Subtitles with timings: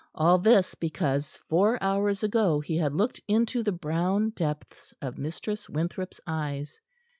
[0.15, 5.69] All this because four hours ago he had looked into the brown depths of Mistress
[5.69, 6.79] Winthrop's eyes.